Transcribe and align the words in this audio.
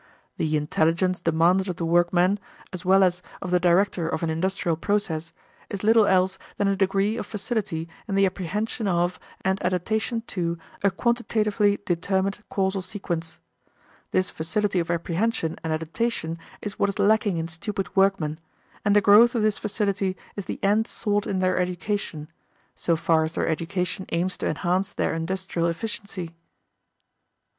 The 0.37 0.57
"intelligence" 0.57 1.19
demanded 1.21 1.69
of 1.69 1.75
the 1.75 1.85
workman, 1.85 2.39
as 2.73 2.83
well 2.83 3.03
as 3.03 3.21
of 3.39 3.51
the 3.51 3.59
director 3.59 4.09
of 4.09 4.23
an 4.23 4.31
industrial 4.31 4.75
process, 4.75 5.31
is 5.69 5.83
little 5.83 6.07
else 6.07 6.39
than 6.57 6.67
a 6.67 6.75
degree 6.75 7.17
of 7.17 7.27
facility 7.27 7.87
in 8.07 8.15
the 8.15 8.25
apprehension 8.25 8.87
of 8.87 9.19
and 9.45 9.63
adaptation 9.63 10.21
to 10.33 10.57
a 10.83 10.89
quantitatively 10.89 11.77
determined 11.85 12.43
causal 12.49 12.81
sequence. 12.81 13.37
This 14.09 14.31
facility 14.31 14.79
of 14.79 14.89
apprehension 14.89 15.55
and 15.63 15.71
adaptation 15.71 16.39
is 16.63 16.79
what 16.79 16.89
is 16.89 16.97
lacking 16.97 17.37
in 17.37 17.47
stupid 17.47 17.95
workmen, 17.95 18.39
and 18.83 18.95
the 18.95 19.01
growth 19.01 19.35
of 19.35 19.43
this 19.43 19.59
facility 19.59 20.17
is 20.35 20.45
the 20.45 20.57
end 20.63 20.87
sought 20.87 21.27
in 21.27 21.41
their 21.41 21.59
education 21.59 22.27
so 22.75 22.95
far 22.95 23.23
as 23.23 23.33
their 23.33 23.47
education 23.47 24.07
aims 24.11 24.35
to 24.37 24.47
enhance 24.49 24.93
their 24.93 25.13
industrial 25.13 25.67
efficiency. 25.67 26.33